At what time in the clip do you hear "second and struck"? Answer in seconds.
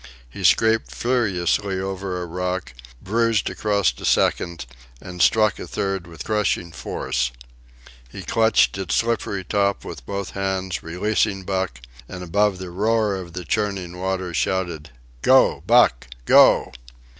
4.03-5.59